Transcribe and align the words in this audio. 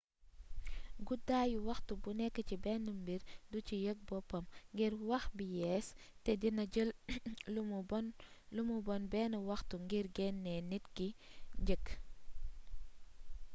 guddaayu 1.07 1.59
waxtu 1.69 1.91
bu 2.03 2.09
nékk 2.19 2.35
ci 2.47 2.55
bénn 2.63 2.85
mbir 3.01 3.21
du 3.49 3.57
ci 3.67 3.75
yég 3.85 3.99
boppam 4.07 4.45
ngir 4.73 4.93
wax 5.09 5.23
bi 5.37 5.45
yéés 5.57 5.87
té 6.23 6.31
dina 6.41 6.63
jël 6.73 6.89
lumu 8.55 8.77
bonn 8.87 9.03
bénn 9.13 9.33
waxtu 9.49 9.75
ngir 9.85 10.05
genné 10.17 10.55
nit 10.69 10.85
ki 10.95 11.07
njëkk 11.61 11.85